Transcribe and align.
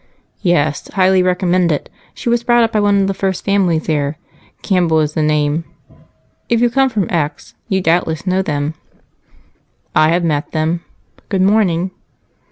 "Yes, 0.41 0.87
highly 0.87 1.21
recommended. 1.21 1.87
She 2.15 2.27
was 2.27 2.43
brought 2.43 2.63
up 2.63 2.71
by 2.71 2.79
one 2.79 3.01
of 3.01 3.05
the 3.07 3.13
first 3.13 3.45
families 3.45 3.85
there. 3.85 4.17
Campbell 4.63 4.99
is 4.99 5.13
the 5.13 5.21
name. 5.21 5.63
If 6.49 6.59
you 6.59 6.71
come 6.71 6.89
from 6.89 7.05
X, 7.11 7.53
you 7.67 7.81
doubtless 7.81 8.25
know 8.25 8.41
them." 8.41 8.73
"I 9.95 10.09
have 10.09 10.23
met 10.23 10.53
them. 10.53 10.83
Good 11.29 11.43
morning." 11.43 11.91